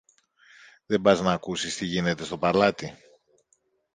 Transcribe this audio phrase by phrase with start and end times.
[0.85, 2.93] Δεν πας ν' ακούσεις τι γίνεται στο παλάτι;